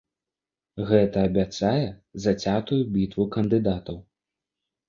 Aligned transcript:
Гэта 0.91 1.17
абяцае 1.29 1.83
зацятую 2.25 2.81
бітву 2.97 3.29
кандыдатаў. 3.37 3.97